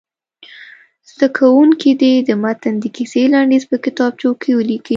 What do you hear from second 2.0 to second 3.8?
دې د متن د کیسې لنډیز په